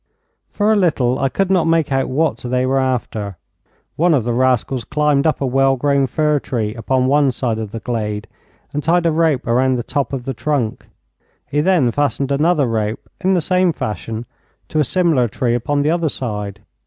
For 0.49 0.73
a 0.73 0.75
little 0.75 1.19
I 1.19 1.29
could 1.29 1.51
not 1.51 1.65
make 1.67 1.91
out 1.91 2.09
what 2.09 2.37
they 2.37 2.65
were 2.65 2.79
after. 2.79 3.37
One 3.97 4.15
of 4.15 4.23
the 4.23 4.33
rascals 4.33 4.83
climbed 4.83 5.27
up 5.27 5.41
a 5.41 5.45
well 5.45 5.75
grown 5.75 6.07
fir 6.07 6.39
tree 6.39 6.73
upon 6.73 7.05
one 7.05 7.31
side 7.31 7.59
of 7.59 7.69
the 7.69 7.81
glade, 7.81 8.27
and 8.73 8.83
tied 8.83 9.05
a 9.05 9.11
rope 9.11 9.45
round 9.45 9.77
the 9.77 9.83
top 9.83 10.11
of 10.11 10.25
the 10.25 10.33
trunk. 10.33 10.87
He 11.47 11.61
then 11.61 11.91
fastened 11.91 12.31
another 12.31 12.65
rope 12.65 13.07
in 13.19 13.35
the 13.35 13.41
same 13.41 13.73
fashion 13.73 14.25
to 14.69 14.79
a 14.79 14.83
similar 14.83 15.27
tree 15.27 15.53
upon 15.53 15.83
the 15.83 15.91
other 15.91 16.09
side. 16.09 16.61